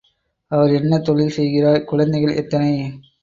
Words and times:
அவர் 0.51 0.71
என்ன 0.71 0.99
தொழில் 0.99 1.29
செய்கிறார், 1.29 1.83
குழந்தைகள் 1.83 2.35
எத்தனை? 2.35 2.71